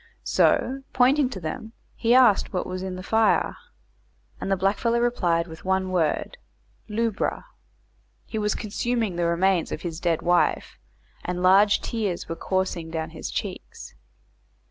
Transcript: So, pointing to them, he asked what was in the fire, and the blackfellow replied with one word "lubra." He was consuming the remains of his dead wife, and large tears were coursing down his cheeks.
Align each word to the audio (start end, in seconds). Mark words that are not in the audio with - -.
So, 0.25 0.81
pointing 0.93 1.29
to 1.29 1.39
them, 1.39 1.73
he 1.93 2.15
asked 2.15 2.51
what 2.51 2.65
was 2.65 2.81
in 2.81 2.95
the 2.95 3.03
fire, 3.03 3.55
and 4.39 4.51
the 4.51 4.57
blackfellow 4.57 4.99
replied 4.99 5.45
with 5.47 5.63
one 5.63 5.91
word 5.91 6.37
"lubra." 6.89 7.45
He 8.25 8.39
was 8.39 8.55
consuming 8.55 9.15
the 9.15 9.25
remains 9.27 9.71
of 9.71 9.83
his 9.83 9.99
dead 9.99 10.23
wife, 10.23 10.79
and 11.23 11.43
large 11.43 11.81
tears 11.81 12.27
were 12.27 12.35
coursing 12.35 12.89
down 12.89 13.11
his 13.11 13.29
cheeks. 13.29 13.93